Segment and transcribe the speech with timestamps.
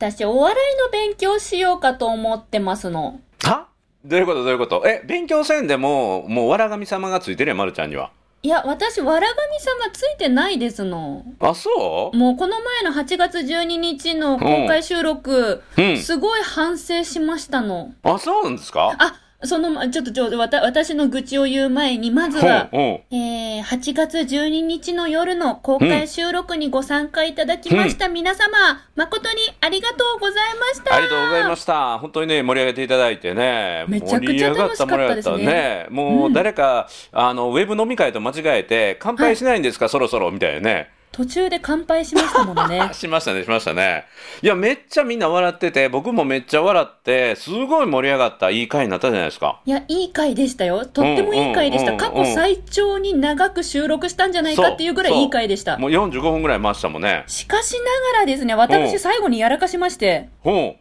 [0.00, 3.20] 私、お笑いの勉強しようかと思ってますの。
[3.42, 3.66] は？
[4.02, 4.44] どういうこと？
[4.44, 4.82] どういうこと？
[4.86, 8.10] え、勉強せんでも、もう、わらがみ様がついてるやん、まるちゃんには。
[8.42, 11.22] いや、私、わらがみ様ついてないですの。
[11.40, 12.16] あ、そう？
[12.16, 17.92] もうこの前の8月12日の公開収録、うんすごい反省しましたの。
[18.02, 18.96] あ、そうなんですか？
[18.98, 22.68] あ、そのま、ちょっとちょっとわた私の愚痴を言う前に、まずは、
[23.10, 28.48] えー、8月12日の夜の公開収録にご参加いただきました皆様、
[28.96, 30.94] 誠にありがとうございました。
[30.94, 31.98] うありがとうございました。
[31.98, 33.86] 本当にね、盛り上げていただいてね。
[33.88, 40.90] めちゃくちゃ楽しかったですね盛り上がった盛り上がったもう、誰か、あの、ウェブ飲み会と間違えて、乾杯しないんですか、そろそろ、みたいなね。
[41.12, 42.92] 途中で乾杯しましたものねあ。
[42.94, 44.04] しましたね、しましたね。
[44.42, 49.60] いや、めっちゃみんな笑ってて、僕もめっちゃ笑って、すごい盛り上がった、いい回になったじゃないですか。
[49.66, 50.86] いや、いい回でしたよ。
[50.86, 51.92] とってもいい回でした。
[51.92, 55.76] うん過去最長に長く収録したんじゃないかっていうぐらいいい回でした。
[55.76, 57.24] もう45分ぐらい回したもんね。
[57.26, 57.78] しかしな
[58.12, 60.76] がらですね、うん私最後にやらかしまして、ほ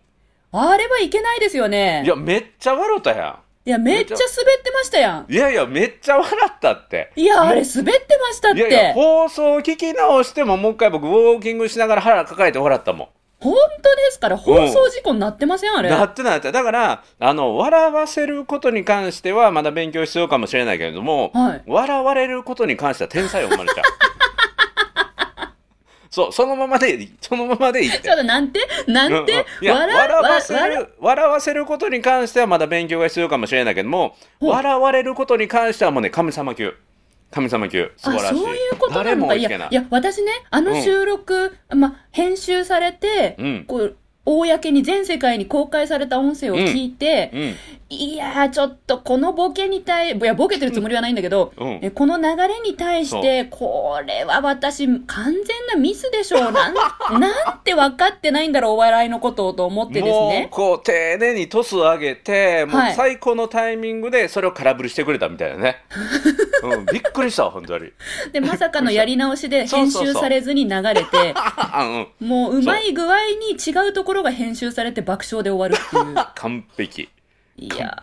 [0.52, 1.70] あれはいけないですよう。
[1.70, 2.04] ね。
[2.06, 5.26] いや、めっちゃ笑ったやいや、めっちゃ滑ってましたやん。
[5.30, 5.32] ん。
[5.32, 7.12] いやいや、めっちゃ笑ったって。
[7.16, 8.94] いや、あれ滑ってましたっいやいや、て。
[8.94, 13.08] 放送聞き直しても、もう一回僕、ウォーキングしながら腹抱えて笑ったもん。
[13.42, 14.28] 本当ですか？
[14.30, 15.72] ら、放送事故になってません？
[15.76, 15.90] あれ。
[15.90, 23.84] なってなってだからあの笑わせることに関してはまだ勉強必要かもしれないけれども、はい笑われることに関しては天才よ生まれちゃう
[26.10, 28.00] そうそのままでいいそのままでいいって。
[28.00, 28.60] ちょっとなんて？
[28.88, 29.64] なんて、うんうん。
[29.64, 36.74] いや笑笑わせ笑る笑わせることに関してはまだ勉強が必要かもしれないけども笑われることに関してはもうね神様級。
[37.32, 37.92] 神様級。
[37.96, 38.40] 素晴らしい。
[38.40, 43.66] あそういうことな誰のかいやいや私ねあの収録、ま編集されて、うん。
[43.68, 47.56] こう公に全世界に公開された音声を聞いて、うん
[47.92, 51.80] いやー、ちょっとこのボケに対、いや、ボケてるつもりはないんだけど、うん。
[51.82, 56.52] えこの流れに対して、これは私、完全なミスでしょう。
[56.52, 56.74] なん、
[57.20, 60.50] なんて分かってないんだろう、お笑いのことをと思ってですもうね。
[60.52, 62.94] こう丁寧にトスを上げてもうはい。
[62.94, 65.78] 最高のタイミングでそれを空振りしてくれたみたいなね、
[66.62, 67.92] うん、びっくりしたわ本当に。
[68.32, 71.34] で、まさかのやり直しで編集されずに流れて、
[72.20, 73.18] もううまい具合
[73.50, 76.16] に違うところが編集されて爆笑で終わるっていう。
[76.36, 77.10] 完璧
[77.62, 77.98] いや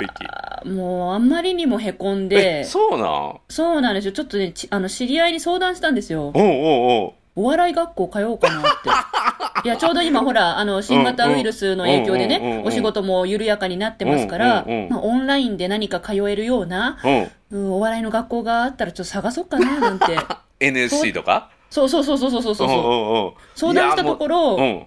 [0.65, 3.41] もうあんまりにもへこんえで、そうなん？
[3.49, 4.13] そうなんですよ。
[4.13, 6.29] ちょっとね、ちあの、知り合いに相談したんですよ。
[6.29, 7.13] おうおうおう。
[7.39, 8.89] お笑い学校通おうかなって。
[9.65, 17.73] いや、ちょうど今ほら、あの、新型ウイルスの影響でねお仕事も緩やかになってますからまあオンラインで何か通えるような、うんうん。
[17.73, 20.07] お笑いの学校があったらちょっと探そうかな、なんて。
[20.61, 21.51] NSC とか？
[21.71, 24.87] そうそうそうそうそうそう相談したところ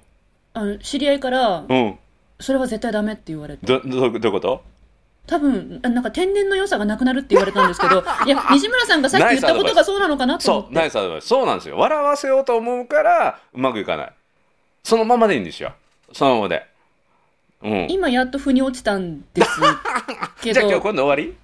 [0.54, 2.00] あの、知り合いから、うん
[2.40, 3.66] それは絶対ダメって言われて。
[3.66, 4.62] どどどういうこと？
[5.28, 10.80] 多分、あなんか天然の良さがなくなるって言われたんですけど、 いや、西村さんがさっき言ったことがそうなのかなと思そうって。
[10.80, 11.78] ナイスアドバイスそうなんですよ。
[11.78, 14.14] 笑わせようと思うからうまくいかない。
[14.84, 15.74] そのままでいいんですよ。
[16.14, 16.66] そのままで。
[17.62, 17.88] うん。
[17.92, 19.62] 今やっと腑に落ちたんです
[20.42, 21.36] け じゃあ今日ど、今度終わり？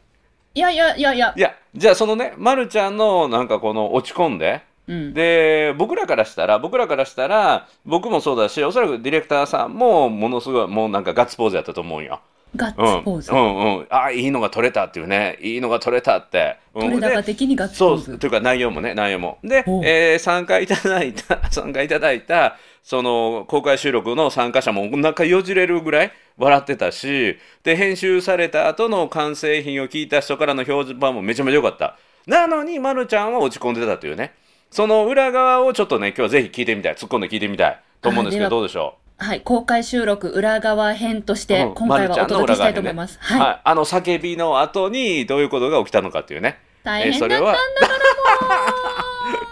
[0.56, 1.33] いやいやいやいや。
[1.35, 5.13] い、やじゃあそのね、ま、るちゃんのなんかこの落ち込んでうん。
[5.13, 12.19] で僕らからしたら僕らからしたら僕もそうだしおそらくディレクターさんもものすごいもうなんかガッツポーズやったと思うんよ。
[12.56, 13.31] ガッうん、ツポーズ。
[13.31, 16.57] うんうんあいいのが撮れたっていうねいいのが撮れたって。
[16.74, 18.19] うん取れ高で的にガッツそうポーズ。
[18.19, 19.40] というか内容もね内容も。
[19.44, 31.97] でえー参加いただいた 参加いただいたその公開収録の参加者もお腹よじれるぐらい笑ってたしで編集された後の完成品を聞いた人からの表示版もめちゃめちゃ良かった。
[32.28, 34.34] なのに、ま、るちゃんは落ち込んでたというね
[34.72, 39.24] その裏側をちょっとね今日はぜひ聞いてみたい突っ込んで聞いてみたいと思うんですけどどうでしょう？
[39.24, 43.18] はい、公開収録裏側編として、うん今回はお届けしたいと思います。
[43.18, 43.62] まるちゃんねはい。
[43.64, 46.59] あの叫びの後にどういうことが起きたのかっていうね。
[46.84, 47.59] 大変だったんだえー それはか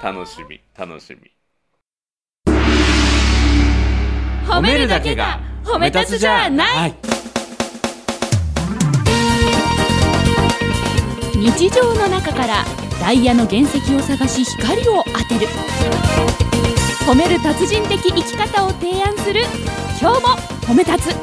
[0.04, 1.32] ら 楽しみ、楽しみ。
[4.46, 4.60] もう。
[4.60, 6.90] 褒めるだけが褒め立つじゃない。
[6.90, 6.94] い
[11.52, 12.63] 日常の中から
[13.00, 15.48] ダイヤの原石を探し光を当てる。
[17.06, 19.42] 褒める達人的生き方を提案する。
[20.00, 20.28] 今日も
[20.62, 21.16] 褒め立つ。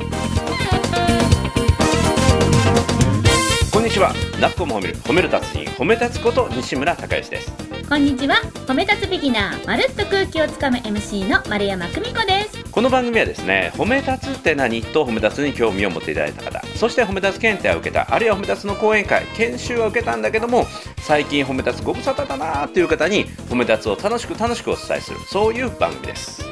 [3.73, 4.13] こんにちは。
[4.41, 7.53] なっこも褒める、褒める達人、褒め立つこと西村孝之です。
[7.89, 8.37] こんにちは
[8.67, 14.83] 褒め立つビギナーまるっと空気をつかむ MC の丸山久美子ですこの番組はですね、褒め立つって何？
[14.83, 20.67] と褒め立つに興味を持っていただいた方、そして褒め立つ検定を受けた、あるいは褒め立つの講演会、研修は受けたんだけども、
[20.99, 26.43] 最近褒め立つご無沙汰だなーっていう方に、褒め立つを楽しく楽しくお伝えする、そういう番組です。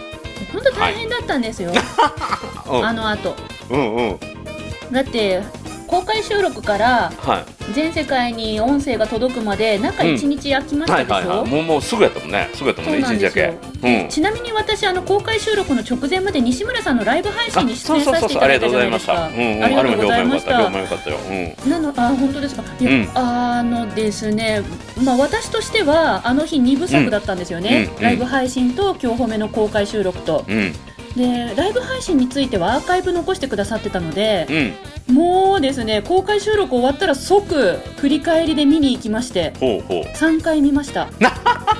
[0.53, 1.73] 本当大変だったんですよ、
[2.67, 3.37] うん、あの後
[3.71, 4.19] うんうん。
[4.91, 5.43] だって
[5.88, 7.73] 公開収録からはい。
[7.75, 11.50] 全世界に音声が届くまで中1日空きましたでしょ、はいはいはい。
[11.50, 12.49] もうもうすぐやったもんね。
[12.55, 13.58] すぐやったもんね、一日だけ。
[13.82, 19.14] うんちなみに私あの公開収録の直前まで西村さんのライブ配信に出演させていただいたじゃないですした。
[19.14, 19.29] か。
[19.29, 21.11] うんうん、ありがとうございましあれたも評判良かった。
[21.11, 21.55] 評判良かったよ。
[21.64, 21.70] うん。
[21.70, 22.62] なのあ本当ですか？
[22.81, 24.62] いや、うんあのですね、
[25.05, 30.73] まあ、私としてはあの日2部作だったんですよね、うんうんライブ配信と今日褒めの公開収録とうん
[31.19, 34.47] でライブ配信についてはアーカイブ残してくださってたので
[35.09, 35.15] うん。
[35.15, 40.03] もうですね公開収録終わったら即振り返りで見に行きましてほうほう。
[40.15, 41.09] 3回見ました。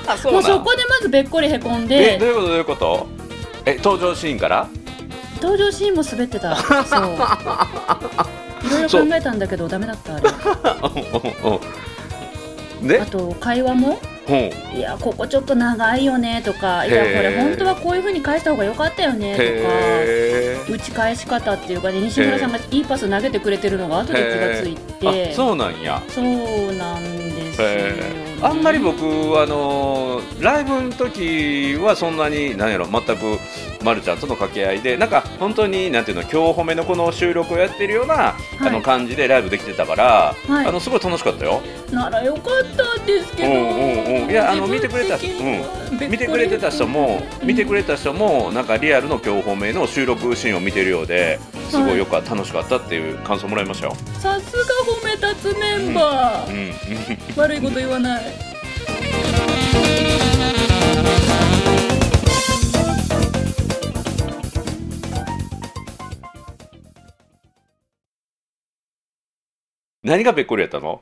[0.07, 3.07] あ、そもうそこでまずべっこりへこんえ、どうでいうことどういうこと？
[3.65, 4.67] え、登場シーンから？
[5.41, 6.55] 登場シーンも滑ってた。
[6.55, 7.15] そう。
[8.67, 10.15] いろいろ考えたんだけどダメだった。
[10.15, 10.29] あれ。
[12.99, 13.99] あ、と会話も？
[14.29, 14.77] ほう。
[14.77, 25.25] いやここちょっと長いよねとかいやこれ本当はこういう風に返した方が良かったよねとかへ打ち返し方っていうかね西村さんがいいパス投げてくれてるのが後で気がついえ。
[25.25, 26.01] てあ、そうなんや。
[26.09, 26.25] そう
[26.73, 29.01] なんですよ、へねえ、あんまり僕
[29.39, 33.39] あのーライブの時はそんなに何やろ全く
[33.83, 41.61] まるちゃんとの掛け合いでなんか本当になんていうの今日褒めのこの収録をやってるような、あの感じでライブできてたから、はいあのすごい楽しかったよ。
[41.91, 42.43] ならよかっ
[42.75, 51.39] たんですけど、うんうんうんいやあの見てくれた自分的にはべっこり見てくれてた人も見てくれた人もなんかリアルの今日褒めの収録シーンを見てるようで
[51.69, 53.95] すごいよく楽しかったっていう感想もらいましたよ。
[54.19, 56.57] さすが褒め立つメンバー、うん。
[56.57, 57.41] うん。
[57.41, 58.23] 悪いこと言わない。
[70.01, 71.01] 何がべっこりやったの？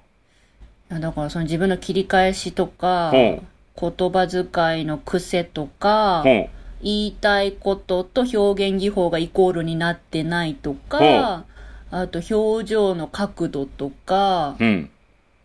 [0.90, 3.48] だからその自分の切り返しとか、うん
[3.80, 6.50] 言葉遣いの癖とか、うん
[6.82, 11.46] 言いたいことと表現技法がイコールになってないとか、
[11.90, 14.90] あと表情の角度とか、うん。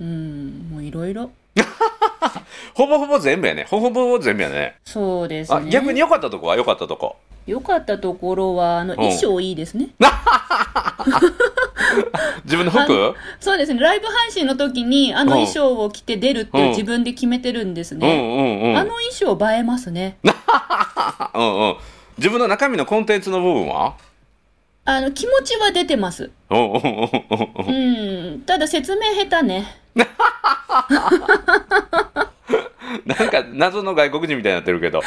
[0.00, 1.30] うん、もういろいろ。
[2.74, 3.66] ほぼほぼ全部やね。
[3.68, 4.76] ほぼほぼ全部やね。
[4.84, 5.58] そうですね。
[5.58, 7.16] あ逆に良かったとこは良かったとこ。
[7.46, 9.88] 良かったところは、あの、ん衣装いいですね。
[12.44, 13.14] 自分の服？
[13.40, 13.80] そうですね。
[13.80, 18.74] ライブ配信の時に、あの衣装を着て出るって自分で決めてるんですうんね。
[18.76, 20.16] あの衣装映えますね。
[21.34, 21.76] うんうん。
[22.18, 23.94] 自分の中身のコンテンツの部分は？
[24.84, 26.30] あの、気持ちは出てます。
[26.50, 28.42] うん。
[28.46, 29.76] ただ説明下手ね。
[33.06, 35.02] なんか謎の外国人みたいになってるけど。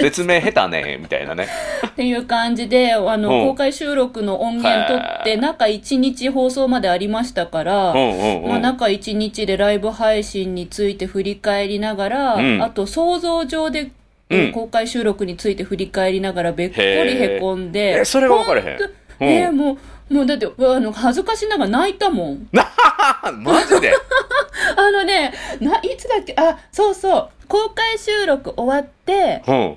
[0.00, 1.48] 説明下手ねみたいなね。
[1.86, 3.48] っていう感じで、あの、うん。
[3.48, 8.48] 公開収録の音源取って、中1日放送までありましたから、うんうんうん。
[8.50, 12.62] まあ、中1日でライブ配信について振り返りながら、うん。
[12.62, 13.90] あと想像上で、
[14.30, 14.52] うん。
[14.52, 18.78] 公開収録について振り返りながらべっこりへこんで、えそれが分かれへん。
[19.20, 19.78] えーもう、
[20.10, 22.48] もうだって、あの、恥ずかしながら泣いたもん。
[22.52, 23.92] マジで？
[24.76, 29.76] あのね、な、いつだっけ、あ、そうそう、公開収録終わって、うん。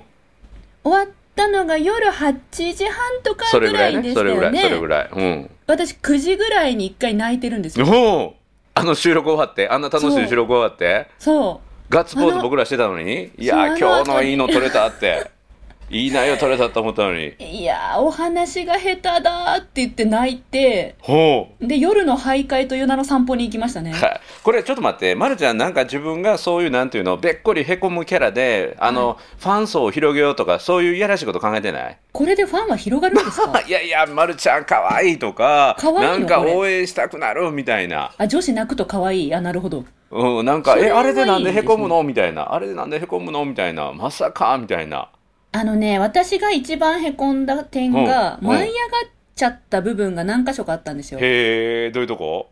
[0.84, 2.34] 終わったのが夜8
[2.74, 4.02] 時半とかそれぐらいね。
[4.02, 4.52] ぐらいでしそれぐらい。
[4.52, 4.62] たよね。
[4.62, 5.08] それぐらい。
[5.12, 5.50] うん。
[5.66, 7.86] 私9時ぐらいに1回泣いてるんですよ。
[7.86, 8.32] うん。
[8.74, 11.72] あの収録終わって、あんな楽しい収録終わって、そう。
[11.92, 15.30] ガッツポーズ僕らしてたのに、いや今日のいいの撮れたって、
[15.94, 17.34] いい内容撮れたと思ったのに。
[17.38, 21.66] いやー、お話が下手だって言って泣いて、ほう。
[21.66, 23.92] で、夜の徘徊という名の散歩に行きましたね。
[23.92, 31.98] はいこれちょっと待って、ま、るちゃん、なんか自分がそういうなんていうの、べっこりへこむキャラで、あの、ファン層を広げようとか、そういういやらしいこと考えてない？
[32.12, 33.60] これでファンは広がるんですか？
[33.68, 35.92] いやいや、まるちゃん、かわいいとか、いの？
[36.00, 38.10] なんか応援したくなるみたいな。
[38.16, 39.34] あ、女子泣くと可愛い？
[39.34, 39.84] あ、なるほど。
[40.10, 42.02] うん、なんか、え、あれでなんでへこむの？
[42.02, 42.52] みたいな。
[42.54, 43.44] あれでなんでへこむの？
[43.44, 43.92] みたいな。
[43.92, 45.08] まさかみたいな。
[45.52, 48.72] あのね、私が一番へこんだ点が、うん舞い上が
[49.06, 51.20] っちゃった部分が何箇所かあったんですよ。
[51.20, 52.48] へえ、どういうとこ？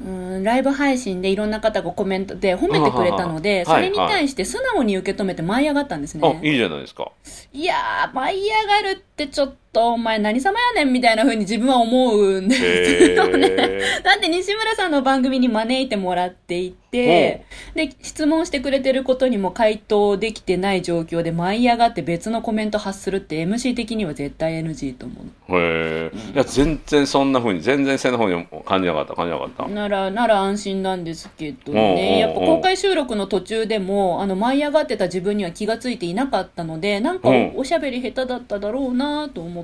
[0.00, 6.40] うんライブ配信でいろんな方がコメントで褒めてくれたので、うんそれに対して素直に受け止めて舞い上がったんですあ、ね。
[6.42, 7.10] いいじゃないですか。
[7.52, 13.48] いやー、舞い上がるってちょっと、お前何様やねんみたいな風に自分は思うんですへよね。
[13.50, 13.80] え。
[14.02, 25.14] だって西村さんの番組に招いてもらっていて、で、質問してくれてることにも回答できてない状況で舞い上がって別のコメント発するって MC 的には絶対 NG と思
[25.48, 25.58] う。
[25.58, 26.16] へえ。
[26.34, 29.66] いや、全然そんな風に、全然背の方に感じなかった、感じなかった。
[29.66, 32.18] なら、なら安心なんですけどうんうんうんね。
[32.20, 39.63] やっぱ公開収録の途中でも、あの、舞い上がってた自分には気がついていなかったので、なんかうんおしゃべり下手だっただろうなと思っ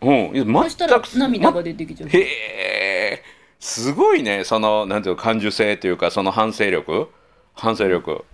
[0.00, 0.36] うん。
[0.36, 2.10] いや、そしたら全く、涙が出てきちゃう。
[2.10, 3.22] へえ。
[3.58, 7.10] すごいね、その、なんていうか、感受性というか、その反省力
[7.54, 8.24] 反省力。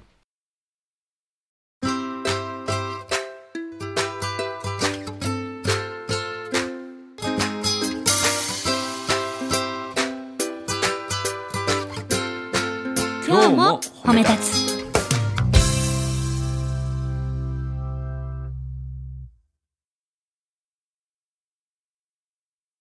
[13.27, 14.72] 今日も褒め立つ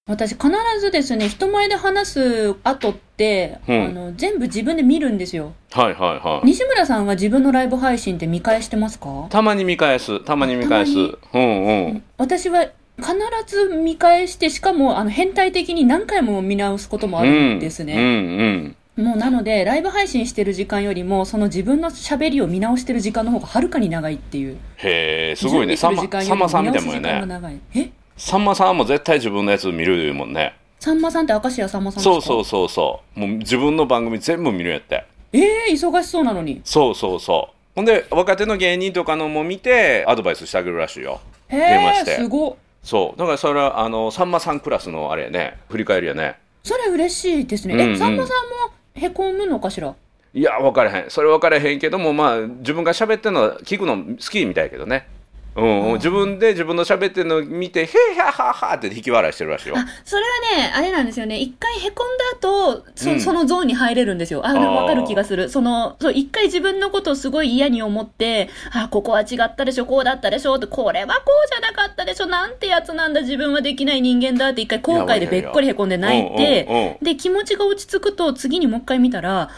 [0.07, 5.53] 私必ずですね、人前で話す後って、うんあの、全部自分で見るんですよ。
[5.71, 6.47] はいはいはい。
[6.47, 9.27] 西村さんは自分のライブ配信って見返してますか？
[9.29, 10.19] たまに見返す。
[10.25, 10.91] たまに見返す。
[10.97, 12.03] うんうん。
[12.17, 12.67] 私は
[12.97, 13.15] 必
[13.47, 17.93] ず見返して、しかも、あの、変態的に何回も見直すこともあるんですね。
[17.93, 19.05] うんうん。
[19.05, 24.57] もうなので、ライブ配信してる時間よりも、その自分の喋りを見直してる時間の方がはるかに長いっていう。
[24.77, 25.77] へえ、すごいね。
[25.77, 27.61] さまさんみたいもんやね。
[27.75, 27.91] え？
[28.17, 30.55] さんまさんも絶対自分のやつ見るもんね。
[30.79, 32.13] さんまさんって明石家さんまさんですか？
[32.13, 33.19] そうそうそうそう。
[33.19, 35.05] もう自分の番組全部見るんやって。
[35.33, 36.61] ええ忙しそうなのに。
[36.63, 37.55] そうそうそう。
[37.75, 41.21] ほんで、若手の芸人とかのも見て、アドバイスしてあげるらしいよ。
[41.47, 42.55] へえすごっ。
[42.83, 43.19] そう。
[43.19, 46.35] だからそれは、あの、さんまさんクラスのあれやね、振り返りやね。
[46.63, 47.75] それ嬉しいですね。
[47.75, 49.95] うんうんえ、さんまさんもへこむのかしら？
[50.33, 51.09] いや、分からへん。
[51.09, 55.07] それ分からへんけども、まあ、自分が喋ってるのは聞くの好きみたいやけどね。
[55.55, 59.75] うんうん、自分で自分の喋ってるのを見て、へーはははって引き笑いしてるらしいよ。
[59.77, 60.23] あ、それ
[60.55, 61.39] はね、あれなんですよね。
[61.39, 64.45] 一回へこんだ後、そ,、うんそのゾーンに入れるんですよ。
[64.45, 65.49] あ、なんかあーわかる気がする。
[65.49, 79.49] その、そう、一回自分のことをすごい嫌に思って、あ、ここは違ったでしょ、こうだったでしょ、って、これはこうじゃなかったでしょ、なんてやつなんだ、自分はできない人間だって一回後悔でべっこりへこんで泣いて、で、気持ちが落ち着くと、次にもう一回見たら、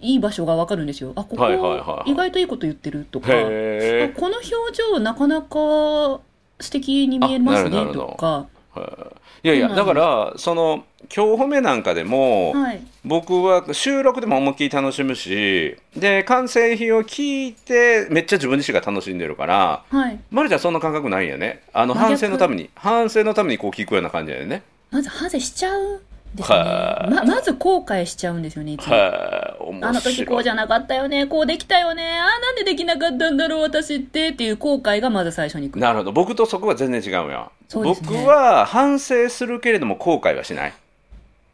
[0.00, 1.12] いい場所がわかるんですよ。
[1.14, 3.28] あ、ここ、意外といいこと言ってるとか。
[3.28, 6.20] この表情なかなか
[6.60, 8.46] 素敵に見えますねとか。
[8.76, 9.24] え。
[9.44, 12.80] いやいや、だから、その、今日褒めなんかでも、はい。
[13.04, 20.18] 僕は収録でも思いっきり楽しむし、で、完成品を聞いて、めっちゃ自分自身が楽しんでるから、はい。
[20.30, 21.62] まるちゃんそんな感覚ないんやね。
[21.72, 24.62] あの、反省のために、反省のためにこう聞くような感じだよね。
[24.90, 26.02] まず反省しちゃう
[26.34, 26.58] ですね。
[26.58, 27.10] はい。
[27.12, 28.94] ま、まず後悔しちゃうんですよね、いつも。
[28.94, 35.80] あの時こうじゃなかったよね、こうできたよね、あーなんでできなかったんだろう、私って、っていう後悔がまず最初に来る。
[35.80, 36.12] なるほど。
[36.12, 37.44] 僕とそこは全然違うよ、ね。
[37.72, 40.72] 僕は反省するけれども後悔はしない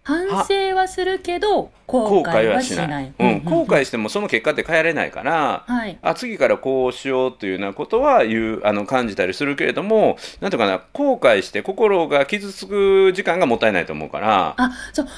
[0.02, 3.12] 反省はするけど、後後悔悔はしないい。
[3.18, 5.98] うん、後悔してもその結果って変えられないから、はい。
[6.02, 15.08] あ次からこうしようというようなことは言うあの感じたりするけれどもなんとかな後悔して心が傷つく時間がもったいないと思うからあ、そう、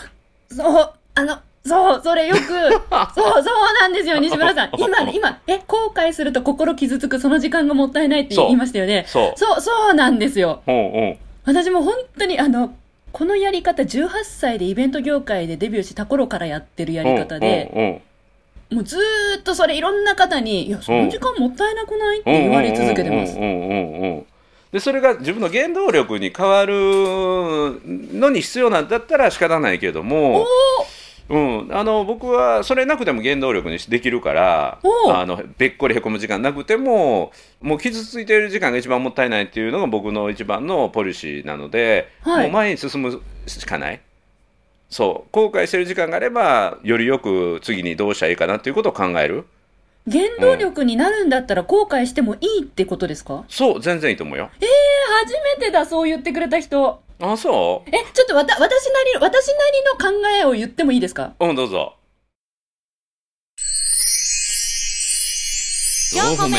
[0.50, 3.44] そう、あの、そう、それよく、 そう、そう
[3.80, 4.70] なんですよ、西村さん。
[4.76, 9.04] 今、今、え、後悔すると心傷つく、その時間がもったいないって言いましたよね。
[9.06, 10.62] そうそう、そうなんですよ。
[10.66, 12.72] うんうん私も本当に、あの、
[13.12, 18.02] このやり方、18歳でイベント業界でデビューした頃からやってるやり方で、
[18.70, 22.20] もうずーっとそれいろんな方に、いや、その時間もったいなくない？
[22.20, 23.36] って言われ続けてます。
[24.72, 26.72] でそれが自分の原動力に変わる
[27.84, 30.46] のに必要なんだったら仕方ないけども、
[31.28, 42.42] うん、あの僕はそれなくても原動力にできるからあのべっこりへこむ時間なくてももう傷ついている時間が一番もったいないっていうのが僕の一番のポリシーなので、はい。
[42.44, 44.00] もう前に進むしかない。
[44.90, 45.28] そう。
[45.32, 49.46] 後悔してる時間があればよりよく次にどうしたらいいかなっていうことを考える。
[50.10, 53.44] 原動力になるんだったら後悔してもいいってことですか？
[53.48, 53.80] そう。
[53.80, 54.50] 全然いいと思うよ。
[54.60, 54.68] えー、
[55.24, 57.00] 初めてだ、そう言ってくれた人。
[57.24, 57.88] あそう？
[57.88, 58.68] え、ちょっとわた、私な
[59.04, 61.34] り、私なりの考えを言ってもいいですか？
[61.38, 61.94] うん、どうぞ。
[66.14, 66.56] 4個目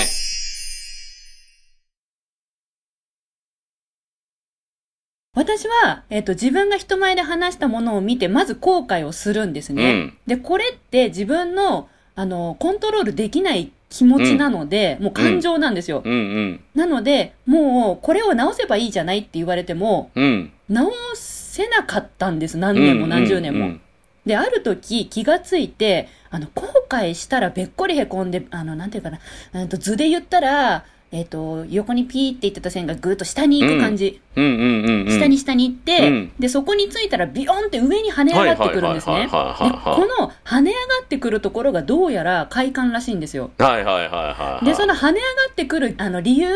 [5.36, 9.92] 私は、えっ、と、自分が人前で話したものを見て、まず後悔をするんですね。
[9.92, 16.04] うんで、これって自分の、あの、コントロールできない気持ちなので、もう感情なんですよ。
[16.06, 16.64] うんうん。
[16.76, 20.53] なので、もう、これを直せばいいじゃないって言われても、うん。
[20.70, 22.58] 直せなかったんです。
[22.58, 23.66] 何年も何十年も。
[23.66, 23.82] うん
[24.26, 29.20] で、ある時気がついて、あの、後悔したらべっこりへこんで、あの、なんていうかな、
[29.54, 34.20] うんと図で言ったら、えっ、と、横にピーって言ってた線がぐーっと下に行く感じ。
[34.36, 35.20] うんうんうんうん。
[35.20, 39.28] 下に下に行って、うんで、そこについたらビヨンって上に跳ね上がってくるんですね。
[39.30, 43.52] この跳ね上がってくるところがどうやら快感らしいんですよ。
[43.60, 44.66] はいはいはいはいはい。
[44.66, 46.50] で、その跳ね上がってくる、あの、理由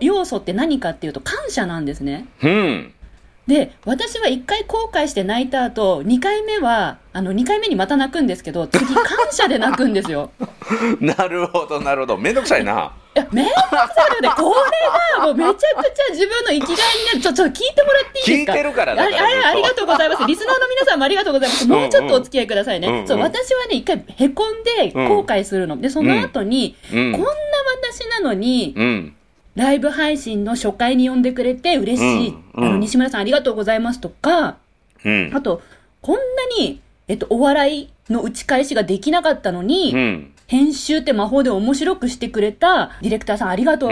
[0.00, 2.26] 要素って何かっていうと感謝なんですね。
[2.42, 2.93] うん。
[3.46, 10.30] で、私は一回後悔して泣いた後、二回目は、あの、二回目にまた泣くんですけど、次感謝で泣くんですよ。
[11.00, 12.16] なるほどなるほど。
[12.16, 12.92] めんどくさいな。
[13.14, 14.54] いや、めんどくさいので、こ
[15.14, 17.20] れがもうめちゃくちゃ自分の生きがいになる。
[17.20, 18.52] ちょ、ちょ、聞いてもらっていいですか？
[18.52, 20.24] 聞いてるからだからずっとありがとうございます。
[20.26, 21.66] リスナーの皆さんもありがとうございます。
[21.68, 22.88] もうちょっとお付き合いくださいね。
[22.88, 25.78] うんうんそう、私はね、一回へこんで後悔するの。
[25.78, 27.28] で、その後に、うんこんな
[27.82, 29.16] 私なのに、うん。
[29.54, 32.28] ライブ配信の初回に呼んでくれて嬉しい。
[32.28, 34.56] うんうんあの、西村さんありがとうございますとか、
[35.04, 35.30] うん。
[35.34, 35.62] あと、
[36.00, 36.20] こんな
[36.58, 40.30] に、えっと、お笑いの打ち返しができなかったのに、うん。
[40.46, 43.90] 編集って魔法で面白くしてくれたディレクターさんありがとう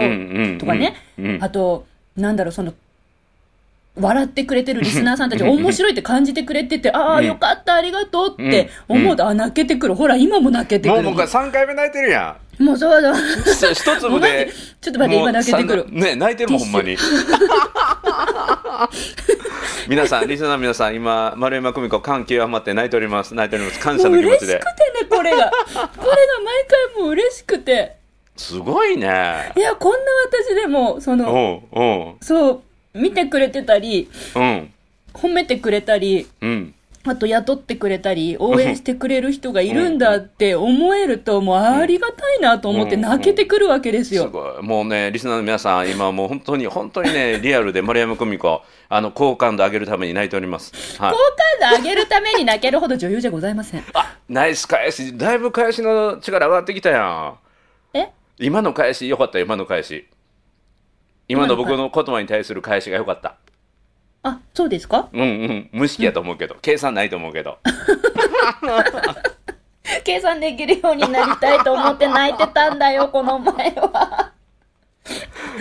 [0.59, 0.95] とかね。
[1.17, 2.73] うんあと、なんだろう、その、
[3.95, 9.95] 笑ってくれてるリスナーさんたち、 面白いって感じてくれてて、ああ、うんよかった、ありがとうってうん思うと、あ、泣けてくる。
[9.95, 11.01] ほら、今も泣けてくる。
[11.03, 13.13] もうもう3回目泣いてるやんもうそうだ。
[13.73, 14.45] 一粒で。
[14.45, 15.85] てちょっと待って、今泣けてくる。
[15.91, 16.97] ね泣いてるもんほんまに。
[19.89, 23.35] 皆さんリスナーの皆さん今丸山久美子感極まって泣いております。
[23.35, 23.79] 泣いております。
[23.79, 24.53] 感謝の気持ちで。
[24.53, 25.37] 嬉しくてね、これが。
[25.37, 25.91] これが毎
[26.93, 27.97] 回もう嬉しくて。
[28.37, 29.51] すごいね。
[29.55, 32.15] いや、こんな私でも、その、うんうん。
[32.21, 32.63] そ
[32.95, 34.73] う、見てくれてたり、うん。
[35.13, 36.73] 褒めてくれたり、うん
[37.05, 43.01] あと雇ってくれたり、応援してくれる人がいるんだって思えると、もうありがたいなと思ってうん。
[43.01, 44.29] 泣けてくるわけですすよ。
[44.29, 44.63] ごい。
[44.63, 50.71] もうねリスナーの皆さん今もう本当に本当にね リアルで丸山久美子あの好感度上げるために泣いております。
[51.01, 51.11] はい。
[51.11, 51.17] 好
[51.59, 53.83] 感度上げるために泣けるほど女優じゃございません。
[53.93, 55.17] あナイス返し。
[55.17, 57.35] だいぶ返しの力上がってきたやん。
[57.97, 58.09] え？
[58.39, 60.07] 今の返しよかった今の返し。
[61.27, 63.35] 今の僕今の言葉に対する返しがよかった
[64.23, 65.09] あ、そうですか？
[65.13, 65.69] うんうん。
[65.71, 67.57] 無意識やと思うけど、計算ないと思うけど。
[70.03, 74.31] 計算できるようになりたいと思って泣いてたんだよ、 この前は。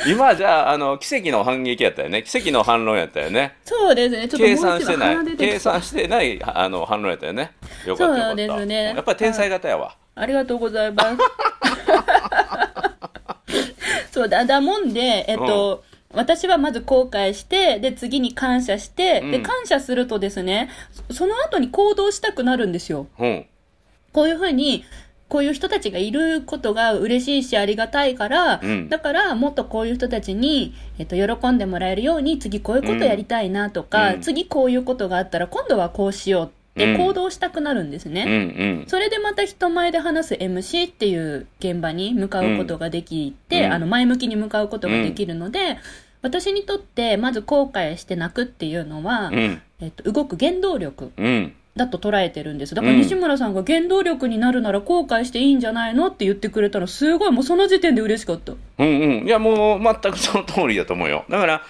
[0.06, 2.22] 今じゃああの奇跡の反撃やったよね。
[2.22, 3.56] 奇跡の反論やったよね。
[3.64, 4.28] そうですね。
[4.28, 5.16] ちょっと計算してない。
[5.36, 7.50] 計算してないあの反論やったよね。
[7.84, 8.94] よかったそうですね。
[8.94, 11.16] やっぱり天才型やわ、ありがとうございます。
[14.12, 15.82] そうだ、だもんで、えっと、
[16.14, 19.42] 私はまず後悔して、で、次に感謝して、で、うん。
[19.42, 20.70] 感謝するとですね、
[21.08, 23.06] そその後に行動したくなるんですよ。
[23.18, 23.26] う。
[23.26, 23.46] ん
[24.12, 24.84] こういうふうに、
[25.28, 28.88] こういう人たちがいることが嬉しいしありがたいから、うん。
[28.90, 34.20] だからもっとこういう人たちに、えっと、喜んでもらえるように次こういうことやりたいなとか、うん。
[34.20, 38.24] 次こういうことがあったら今度はこうしようって行動したくなるんですね。
[38.26, 38.34] うんう
[38.82, 38.84] ん。
[38.86, 43.72] それでまた人前で話す MC っていう現場に向かうことができて、うん。
[43.72, 45.78] あの前向きに向かうことができるので、
[46.22, 49.62] 私にとってまず後悔して泣くっていうのは、うん。
[49.80, 51.54] えっと、動く原動力うん。
[51.74, 52.74] だと捉えてるんです。
[52.74, 58.52] だからうん西村さんが原動力になるなら後悔していいんじゃないのって言ってくれたらすごいもうその時点で嬉しかった。
[58.52, 59.26] うんうん。
[59.26, 61.24] いやもう全くその通りだと思うよ。
[61.30, 61.62] だから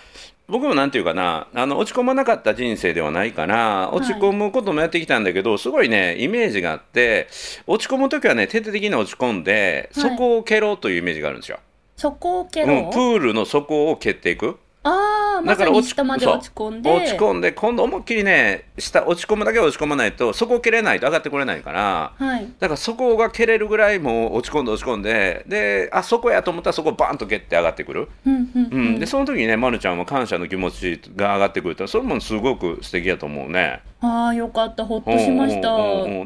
[0.53, 7.27] 僕もなんていうかなあの落ち込まなかった人生ではないから落ち込むこともやってきたんだけど、すごいねイメージがあって
[7.67, 10.11] 落ち込む時はね徹底的に落ち込んで、はい。
[10.11, 11.59] そこを蹴ろうというイメージがあるんですよ、
[11.97, 12.67] そこを蹴う？
[12.67, 12.93] ん、ろう。
[12.93, 16.91] プールの底を蹴っていくああ、まさに下まで落ち込んで。
[16.91, 22.47] 落ち込んで今度思いっきりね下落ち込むだけは落ち込まないとそこを蹴れないと上がってこれないからはい。
[22.59, 28.99] だからそこが蹴れるぐらいもう落ち込んで落ち込んでであそこやと思ったらそこをバンと蹴って上がってくる、うんうんううんん。
[28.99, 33.83] でその時にね、ま、るちゃんも感謝の気持ちが上がってくるとそれもすごく素敵やと思うね。
[34.05, 34.85] ああ、よかった。
[34.85, 35.77] ほっとしました。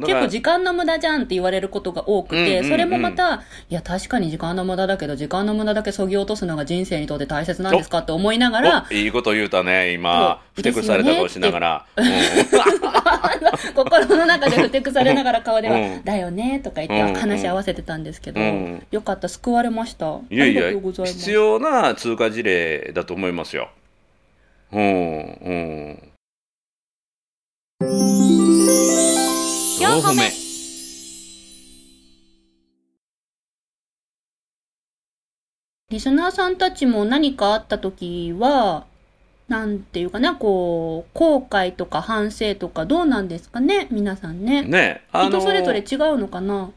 [0.06, 10.40] 結構時間の無駄じゃんって言われることが多くて、それもまた、いや、確かに時間の無駄だけど、時間の無駄だけそぎ落とすのが人生にとって大切なんですかって思いながら、おいいこと言うたね今。
[10.54, 11.86] ふてくされた顔しながら、
[13.74, 16.02] 心の中でふてくされながら顔では、うん。
[16.02, 18.86] だよねとか言って話し合わせてたんですけど、うん。
[18.90, 20.14] よかった、救われました。
[20.14, 20.72] あいやいや。
[21.04, 23.68] 必要な通過事例だと思いますよ。
[24.72, 26.15] うんうん
[29.86, 30.32] 4歩目
[35.90, 38.86] リスナーさんたちも何かあった時は、
[39.48, 44.62] なんていうかな、こう、後悔とか反省とかどうなんですかね、皆さんね。
[44.62, 46.70] ねあ人それぞれ違うのかな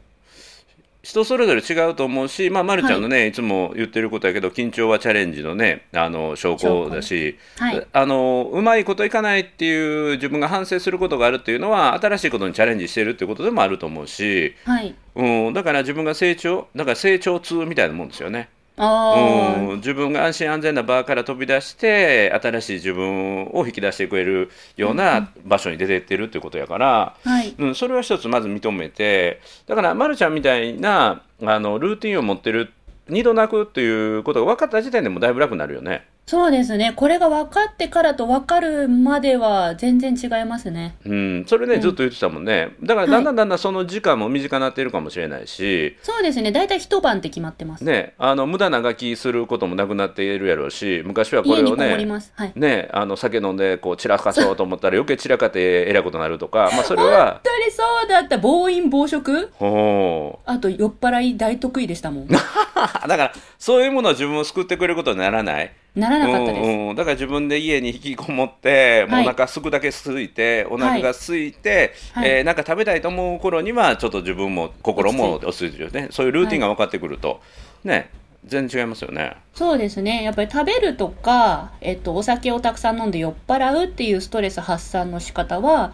[1.02, 7.86] 人それぞれ違うと思うし、まあ、ま、るちゃんのね、い、つも言ってることやけど緊張はチャレンジのねあの証拠だし、はい。
[7.92, 14.94] あのうまいこといかないっていう自分が反省することがあるっていうのは新しいことにチャレンジしてるっていうことでもあると思うし、はい。
[15.14, 18.50] うん、だから自分が成長だから成長痛みたいなもんですよね。
[18.76, 27.28] あうん、自分が安心安全な場から飛び出して新しい自分を引き出してくれるような場所に出てってるっていうことやから、あ。
[27.28, 27.54] はい。
[27.58, 32.72] うん、それは一つまず認めてだから、ま、るちゃんみたいなあのルーティンを持ってる
[33.08, 36.06] 二度泣くっていうことが分かった時点でもだいぶ楽になるよね。
[36.30, 36.92] そうですね。
[36.94, 40.94] これが分かってからと分かるまでは全然違いますね。
[41.04, 46.52] うん、それね、うんずっと言ってたもんねだからだんだんだんだんその時間も短くなっているかもしれないし、そうですね。
[46.52, 47.82] だいたい一晩って決まってます。
[47.82, 52.32] ね、あの無駄な書きすることもなくなっているやろうし昔はこれをねこもります。
[52.36, 52.52] はい。
[52.54, 58.38] ね、あの酒飲んでこう散らかそうと思ったら余計散らかってえらいことになるとか、まあ、それは本当にそうだった。
[58.38, 59.50] 暴飲暴食？
[59.54, 62.28] ほうあと酔っ払い大得意でしたもん。
[62.30, 65.72] だからそういうものを自分を救ってくれることにならない？
[65.94, 66.60] ならなかったです。
[66.62, 72.30] うんうん、だから自分で家に引きこもって、もうはいお腹すくだけ空いてお腹が空いて、はい。
[72.30, 75.90] えーなんか食べたいと思う頃にはちょっと自分も心も落ち着いて。
[75.90, 76.08] ね。
[76.10, 77.40] そういうルーティンが分かってくると、
[77.84, 78.10] ね
[78.46, 79.36] 全然違いますよね。
[79.54, 80.22] そうですね。
[80.22, 85.92] やっぱり食べるとか、えっと、お酒をたくさん飲んで酔っ払うっていうストレス発散の仕方は、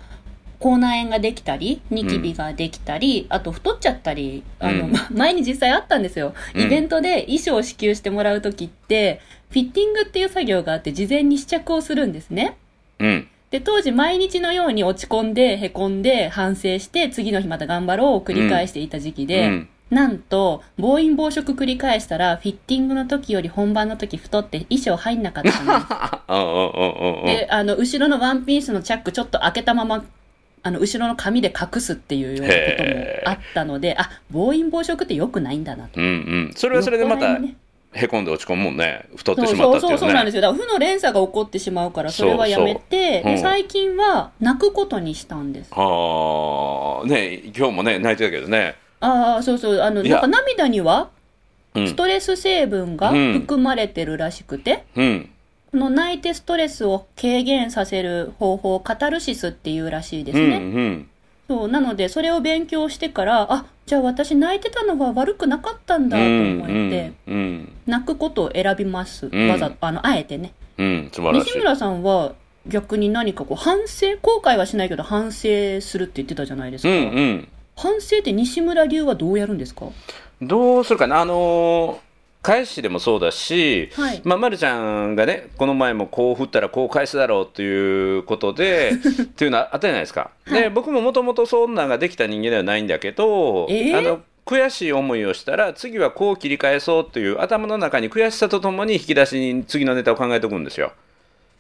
[0.58, 6.34] 口内炎ができたり、ニキビができたり、あと太っちゃったり、あの、うんま前に実際あったんですよ。
[6.54, 12.56] うんイベントで衣装を支給してもらうときって、フィッティングっていう作業があって、事前に試着をするんですね。
[12.98, 13.28] うん。
[13.50, 25.64] で、当時毎日のように落ち込んで、凹んで、反省して、次の日また頑張ろうを繰り返していた時期で、うんなんと、暴飲暴食繰り返したら、フィッティングの時より本番の時太って衣装入んなかったんです。
[27.24, 30.04] で、あの、後ろのワンピースのチャックちょっと開けたまま、
[30.66, 36.00] あの、後ろの紙で隠すっていうようなこともあったので、あ、暴飲暴食って良くないんだなと。
[36.00, 36.11] うんう
[36.50, 36.52] ん。
[36.57, 37.38] それはそれでまた
[37.92, 39.07] へこんで落ち込むもんね。
[39.14, 39.98] 太ってそうしまったそうっていうね。
[39.98, 40.40] そうそうなんですよ。
[40.40, 45.70] だから負の連鎖が起こってしまうから、それはやめて、そうそううんで、最近は泣くことにしたんです。
[45.72, 48.74] ああ、ね今日もね、泣いてたけどね。
[48.98, 51.11] ああ、そうそう、あの、なんか涙には、
[51.76, 51.94] うんス。
[51.94, 55.22] トレス成分がうん含まれてるらしくて、うん。
[55.22, 55.29] こ
[55.76, 60.50] の泣いてストレスを軽減させる方法をカタルシスっていうらしいですうん。
[60.50, 60.56] ね。
[60.56, 61.08] うん。
[61.48, 67.72] そう、なので、それを勉強してから、あ、じゃあ私泣いてたのは悪くなかったんだと思って、うん。
[67.86, 69.28] 泣くことを選びます。
[69.30, 70.52] うんわざ、あの、あえてね。
[70.78, 71.10] うん。
[71.12, 71.58] 素晴らしい西。
[71.58, 72.32] 村さんは、
[72.66, 76.96] 逆に何かこう、反省、後悔はしないけど反省するって言ってたじゃないですうか。
[76.96, 77.48] んうん。
[77.76, 79.86] 反省って西村流はどうやるんですか？
[80.42, 82.05] どうするかな、あのー
[82.46, 84.20] 返しでもそうだし、はい。
[84.22, 90.30] まあ、まるちゃんがね、この前もこう振ったらこう返すだろうっていうことで、 っていうのはあったじゃないですか。
[90.48, 93.98] で、僕ももともとそんなんができた人間ではないんだけど、えー？
[93.98, 100.92] あの、悔しい思いをしたら、次はこう切り返そうっていう頭の中に悔しさとともに引き出しに次のネタを考えておくんですよ。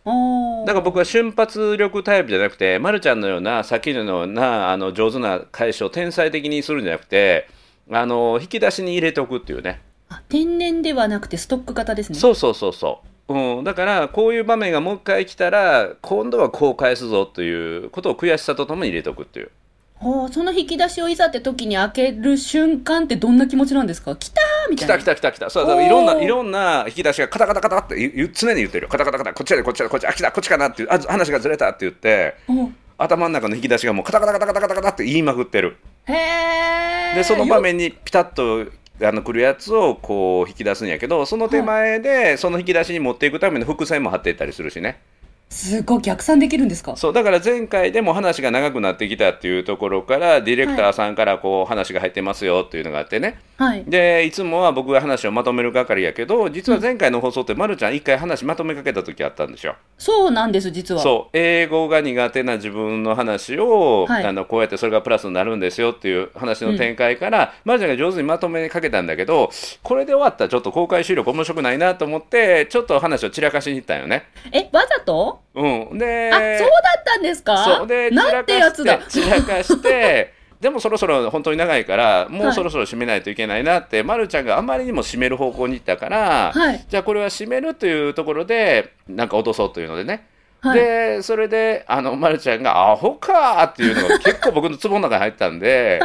[0.04, 7.48] だから僕は瞬発力タイプじゃなくて、まるちゃんのような、さっきのような、あの、上手な返しを天才的にするんじゃなくて、
[7.90, 9.80] あの、引き出しに入れておくっていうね。
[10.08, 12.18] あ天然ではなくてストック型ですね。
[12.18, 13.34] そうそうそうそう。
[13.58, 19.50] うん、だからこういう場面がもう一回来たら今度はこう返すぞということを悔しさとともに入れておくっていう。
[19.98, 24.14] はあ、その引き出しをいざって時に開ける瞬間ってどんな気持ちなんですか？
[24.14, 24.98] 来たーみたいな。
[24.98, 25.50] 来た来た来た来た。
[25.50, 28.88] そうだからいろんおーないろんな引き出しがカタカタカタって言う常に言ってるよ。
[28.90, 35.78] カタカタカタこっちやでこっちやでこっちやあ来たこっちかなっていうあ話がずれたって言ってお頭の中の引き出しがもうカタカタカタカタカタカタって言いまくってる。
[36.04, 37.14] へー。
[37.16, 38.70] でその場面にピタッと
[39.02, 45.00] あの来るやつをこう引き出すんやけどその手前でその引き出しに持っていくための伏線も張っていったりするしね。
[45.48, 46.96] すごい逆算できるんですか？
[46.96, 53.84] そうだから前回でも話が長くなってきたっていうところからディレクターさんからこう話が入ってますよっていうのがあってねはい。
[53.86, 59.76] でいつもは僕が話をまとめる係やけど実は前回の放送ってまるちゃん一回話まとめかけた時あったんですよ。
[59.96, 61.00] そうなんです、実は。
[61.00, 69.50] そう英語が苦手な自分の話を、はいあのこうやってそれがプラスになるんですよっていう話の展開から、まるちゃんが上手にまとめかけたんだけど
[69.82, 74.24] これで終わったらちょっと公開収録面白くないなと思ってちょっと話を散らかしに行ったんよね。
[74.52, 77.64] え、わざと、うん、であ、そうだったんですか？
[77.64, 78.98] そうでなんてやつだ。
[79.08, 86.86] 散らかして散らかして でもそろそろ本当に長いからもはいうそろそろ締めないといけないなって、まるちゃんがあまりにも締める方向に行ったから、はい。
[86.88, 90.26] じゃあこれは締めるというところでなんか落とそうというのでね、
[90.60, 90.78] はい。
[90.80, 96.00] でそれであの、ま、るちゃんが「アホか!」っていうのが結構僕のツボの中に入ったんで。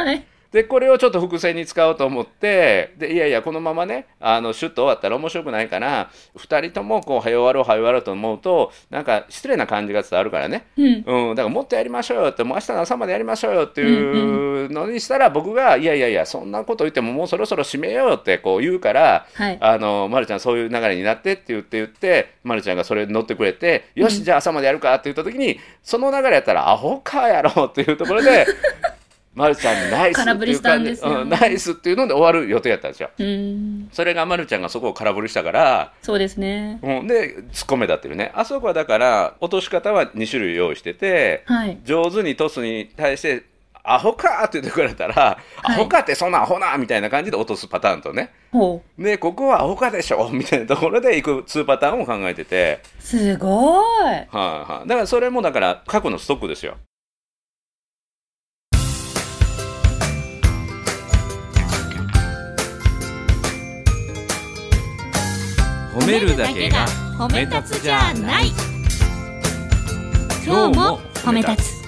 [0.52, 0.62] はい。
[0.62, 11.04] でこれをちょっと伏線に使おうと思ってでいやいやこのままねあのシュッと終わったら面白くないから2人ともこう早終わろう早終わろうと思うとなんか失礼な感じが伝わるからねうん。
[11.30, 19.58] うん、だからもっとやりましょうよってもう明日の朝までやりましょうよっていうのにしたら僕がいやいやいやそんなこと言ってももうそろそろ締めようよってこう言うからはい。
[19.60, 28.46] あの、ま、るちゃんそういう流れになってって言って言って、ま、るちゃんがそれに乗ってくれてよしじゃあ朝までやるかって言った時にその流れやったらアホかやろうっていうところで
[29.34, 33.10] まるちゃんナイスっていう感じですようん、ナイスっていうので終わる予定やったんですよ。
[33.92, 36.78] それがまるちゃんがそこを空振りしたからそうですね。
[36.82, 41.78] うん、で突っ込めたっていうねあそこはだから落とし方は2種類用意しててはい。
[41.84, 43.44] 上手にトスに対して
[43.84, 48.30] 「アホか!」って言ってくれたら「アホかってそんなアホな!」みたいな感じで落とすパターンとね。
[48.98, 54.04] でここはアホかでしょみたいなところでいく2パターンを考えてて、すごい。
[54.04, 56.76] はいはい、だからそれもだから過去のストックですよ。
[65.94, 66.86] 褒めるだけが
[67.18, 68.52] 褒め立つじゃない。
[70.44, 71.81] 今日も褒め立つ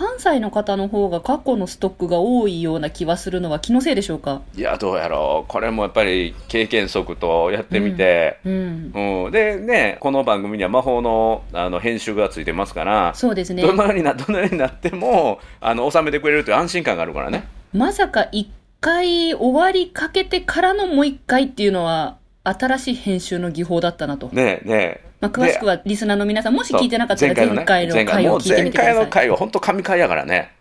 [0.00, 4.40] 関西の方の方が過去のストックが多いような気はするのは気のせいでしょうか？
[4.56, 5.46] いやどうやろう。
[5.46, 8.92] これもやっぱり経験則とやってみて、うん。
[8.94, 9.30] うん。
[9.30, 13.60] でねこの番組には魔法のあの編集がついてますから、そうですね。
[13.60, 13.74] ど。
[13.74, 17.46] のようにな どのようになってもあの収めてくれるという安心感があるからね。
[17.74, 18.48] まさか一
[18.80, 24.30] 回終わりかけてからのもう一回っていうのは、新しい編集の技法だったなと。
[24.32, 28.94] ねえねえまあ、詳しくはリスナーの皆さん、もし聞いてなかったら前回の前回を聞いてみてください。
[28.94, 30.52] 前回の回は本当神回やからね。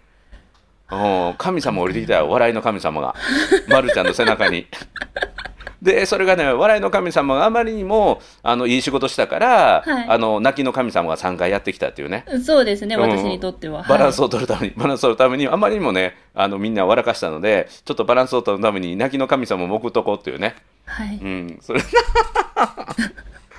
[0.92, 0.96] う
[1.32, 3.16] ん、神様降りてきたよ、笑いの神様が。
[3.68, 4.68] まるちゃんの背中に。
[5.82, 12.26] で、それがね、笑いの神様があまりにも、あの、いい仕事したから、はいあの、泣きの神様が3回やってきたっていうね。
[12.44, 13.86] そうですね、うん私にとっては。
[13.88, 20.56] バランスはいを取るために、バランスを取るために、あまりにもね、あの、みんな笑かしたので、ちょっとバランスを取るために、泣きの神様も置くとこっていうね。
[20.86, 21.82] はいうん、それ、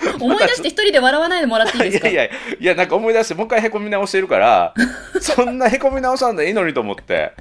[0.19, 2.07] 思い出して一人で笑わないでもらっていいですか？
[2.09, 4.73] いやいやいやなんか思い出してもう一回へこみ直してるから
[5.21, 7.31] そんなへこみ直さんでいいのにと思って。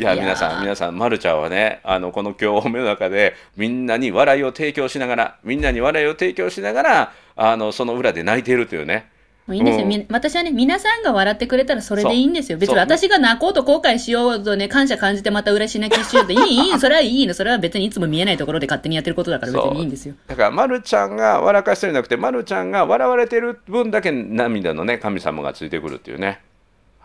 [0.00, 9.06] いや皆さん皆さんまるちゃんはねあのこの今日褒めの中でみんなに笑いを提供しながらみんなに笑いを提供しながらあのその裏で泣いているというね
[9.48, 9.84] もういいんですよ。
[9.84, 12.58] うんみ私はね、皆さんが笑ってくれたらそれでいいんですよ。
[12.58, 17.32] 別に私が泣こうと後悔しようとね、感謝感じてまた嬉し泣きしようと、いい、いい、それはいいの。
[17.32, 20.14] それは別にいつも見えないところで勝手にやってることだから別にいいんですよ。
[20.26, 26.42] だから、ま、るちゃんが笑かしてるんじゃなくて、ま、るちゃんが笑われてる分だけ涙のね神様がついてくるっていうね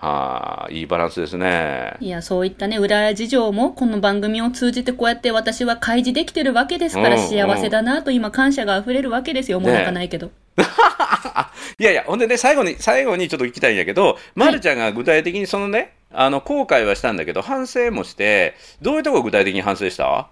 [0.04, 9.62] はあいいバランスですねいや、そういったね、裏事情も、この番組を通じてこうやって私は開示できてるわけですから、うん幸せだなと今感謝が溢れるわけですよ。
[9.62, 10.32] もうかないけど。
[11.80, 20.28] いやいや、ほんでね、最後に、最後にちょっと聞きたいんやけど、まるちゃんが具体的にそのね、あの、後悔はしたんだけど、反省もして、どういうところ具体的に反省した？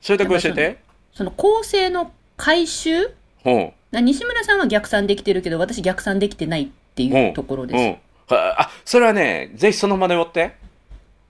[0.00, 0.78] それだけ教えて。
[1.12, 3.10] その構成の回収？
[3.44, 3.72] うん。
[3.90, 8.09] な西村さんは逆算できてるけど、私逆算できてないっていうところです。
[8.36, 10.52] あ、それはね、ぜひその真似をって。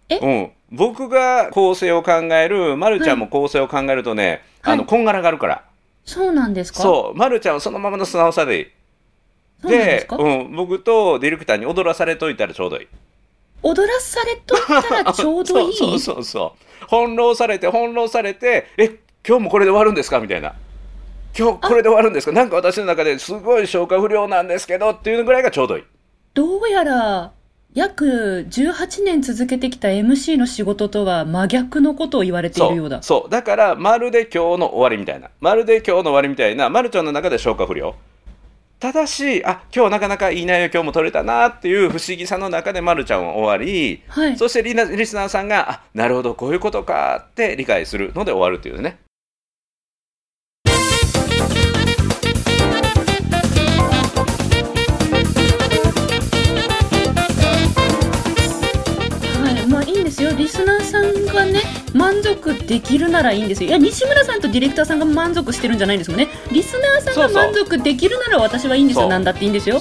[0.08, 0.18] え？
[0.18, 0.50] うん。
[0.72, 5.64] 僕が構成を考える、まるちゃんも構成を考えるとね、はいあの、こんがらがるから。
[6.04, 6.80] そうなんですか？
[6.80, 7.18] そう。
[7.18, 8.66] まるちゃんはそのままの素直さでいい。
[9.68, 12.88] でうん、僕とディレクターに踊らされといたらちょうどいい。
[13.62, 14.58] 踊らされとっ
[14.88, 15.74] たらちょうどいい？
[15.76, 20.18] そうそうそうそう翻弄されて翻弄されてえ今日もこれで終わるんですか？
[20.18, 20.54] みたいな
[21.38, 22.32] 今日これで終わるんですか？
[22.32, 25.84] なんか私の中ですごい消化不良なんですけどっていうぐらいがちょうどいい
[26.32, 27.32] どうやら、
[27.74, 33.02] 約18年続けてきた MC の仕事とは真逆のことを言われているようだ。
[33.02, 35.30] そうだからまるで今日の終わりみたいな。
[35.40, 36.68] まるで今日の終わりみたいな。
[36.68, 37.94] まるちゃんの中で消化不良。
[38.80, 44.36] ただしあ今日なかなかいい内容今日も取れたなっていう不思議さの中でまるちゃんは終わり、はい。
[44.36, 48.98] そしてリナリスナーさんがあなるほどこういうことかって理解するので終わるっていうね
[60.20, 60.32] ですよ。
[60.36, 61.62] リスナーさんがね、
[61.94, 63.70] 満足できるならいいんですよ。
[63.70, 66.28] いや、西村さんとディレクターさんが満足してるんじゃないんですもんね。
[66.52, 69.08] リスナーさんが満足できるなら私はいいんですよ。
[69.08, 69.80] なんだっていいんですよ。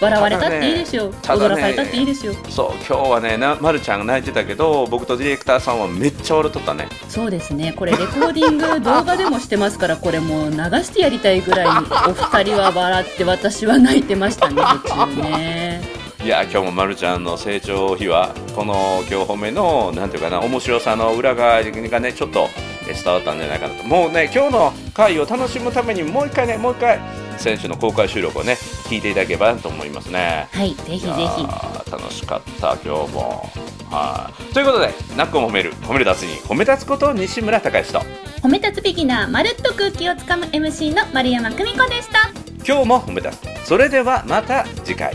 [0.00, 1.08] 笑われたっていいですよ。
[1.08, 2.32] ね踊らされたっていいですよ。
[2.48, 7.72] そう今日はねな、ま、るちゃんが泣いてたけど僕とディレクターさんはめっちゃ笑っとったねそうですね。
[7.72, 15.97] これレコーディング動画でもしてますから、これもう流してやりたいぐらいにお二人は笑って私は泣いてましたね、途中ね。
[16.24, 18.74] いや今日もまるちゃんの成長秘話この
[19.08, 22.48] 今日褒めのなんていうかな面白さの裏側がねちょっと
[22.88, 26.98] え伝わったんじゃないかなともうね今日の回を楽しむためにもう一回ねもう一回
[27.38, 28.54] 選手の公開収録をね
[28.88, 30.48] 聞いていただければと思いますね。
[30.52, 31.12] はい、ぜひぜひ。
[31.12, 33.48] ー楽しかった今日も。
[33.88, 34.52] はい。
[34.52, 38.04] ということでナックを褒める褒める達人褒め立つこと西村隆之と。
[38.42, 42.30] 褒め立つビギナー、まるっと空気をつかむ MC の丸山久美子でした。
[42.66, 43.66] 今日も褒め立つ。
[43.66, 45.14] それではまた次回